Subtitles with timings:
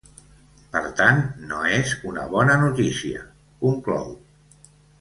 [0.75, 1.19] “Per tant,
[1.51, 3.21] no és una bona notícia”,
[3.63, 4.09] conclou.